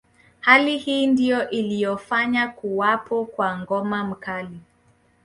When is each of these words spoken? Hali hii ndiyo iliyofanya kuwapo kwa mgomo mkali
Hali 0.39 0.77
hii 0.77 1.07
ndiyo 1.07 1.49
iliyofanya 1.49 2.47
kuwapo 2.47 3.25
kwa 3.25 3.55
mgomo 3.55 4.03
mkali 4.03 4.59